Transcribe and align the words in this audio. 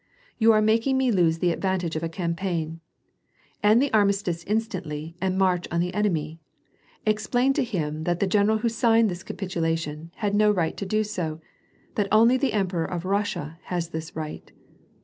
You 0.39 0.51
are 0.53 0.63
making 0.63 0.97
me 0.97 1.11
lose 1.11 1.37
the 1.37 1.51
advantage 1.51 1.95
of 1.95 2.01
a 2.01 2.09
campaign. 2.09 2.79
End 3.61 3.79
the 3.79 3.93
armistice 3.93 4.43
Instantly, 4.45 5.15
and 5.21 5.37
march 5.37 5.67
on 5.69 5.79
the 5.79 5.93
enemy. 5.93 6.39
Ex 7.05 7.27
plain 7.27 7.53
to 7.53 7.63
him 7.63 8.03
that 8.05 8.19
the 8.19 8.25
general 8.25 8.57
who 8.57 8.67
signed 8.67 9.09
this 9.11 9.21
capitulation, 9.21 10.09
had 10.15 10.33
no 10.33 10.49
right 10.49 10.75
to 10.77 10.87
do 10.87 11.03
so,— 11.03 11.39
that 11.97 12.07
only 12.11 12.35
the 12.35 12.53
Emperor 12.53 12.85
of 12.85 13.05
Russia 13.05 13.59
has 13.65 13.89
this 13.89 14.15
right. 14.15 14.51